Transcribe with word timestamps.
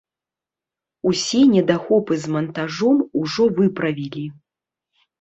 Усе 1.09 1.41
недахопы 1.53 2.13
з 2.25 2.33
мантажом 2.39 3.07
ужо 3.23 3.43
выправілі. 3.63 4.29